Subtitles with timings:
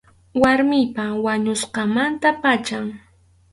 [0.41, 2.85] Warmiypa wañusqanmanta pacham.